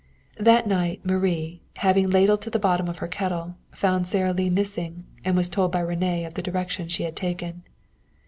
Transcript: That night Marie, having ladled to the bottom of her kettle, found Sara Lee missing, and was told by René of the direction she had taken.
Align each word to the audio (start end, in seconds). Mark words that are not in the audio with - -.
That 0.39 0.65
night 0.65 1.05
Marie, 1.05 1.61
having 1.75 2.09
ladled 2.09 2.41
to 2.41 2.49
the 2.49 2.57
bottom 2.57 2.87
of 2.87 2.97
her 2.97 3.07
kettle, 3.07 3.53
found 3.71 4.07
Sara 4.07 4.33
Lee 4.33 4.49
missing, 4.49 5.05
and 5.23 5.37
was 5.37 5.47
told 5.47 5.71
by 5.71 5.83
René 5.83 6.25
of 6.25 6.33
the 6.33 6.41
direction 6.41 6.87
she 6.87 7.03
had 7.03 7.15
taken. 7.15 7.61